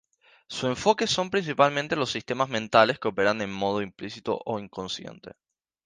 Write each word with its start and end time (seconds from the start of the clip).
Su 0.47 0.65
enfoque 0.65 1.05
son 1.05 1.29
principalmente 1.29 1.95
los 1.95 2.09
sistemas 2.09 2.49
mentales 2.49 2.97
que 2.97 3.07
operan 3.09 3.39
en 3.43 3.51
modo 3.53 3.83
implícito 3.83 4.41
o 4.45 4.57
inconsciente. 4.57 5.33